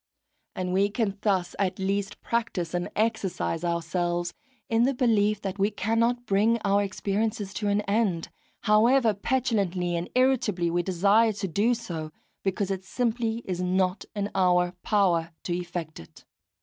And 0.55 0.73
we 0.73 0.89
can 0.89 1.19
thus 1.21 1.55
at 1.59 1.77
least 1.77 2.19
practise 2.21 2.73
and 2.73 2.89
exercise 2.95 3.63
ourselves 3.63 4.33
in 4.67 4.81
the 4.81 4.95
belief 4.95 5.41
that 5.41 5.59
we 5.59 5.69
cannot 5.69 6.25
bring 6.25 6.57
our 6.65 6.81
experiences 6.81 7.53
to 7.53 7.67
an 7.67 7.81
end, 7.81 8.29
however 8.61 9.13
petulantly 9.13 9.95
and 9.95 10.09
irritably 10.15 10.71
we 10.71 10.81
desire 10.81 11.33
to 11.33 11.47
do 11.47 11.75
so, 11.75 12.11
because 12.41 12.71
it 12.71 12.83
simply 12.83 13.43
is 13.45 13.61
not 13.61 14.03
in 14.15 14.31
our 14.33 14.71
power 14.81 15.33
to 15.43 15.53
effect 15.55 15.99
it. 15.99 16.25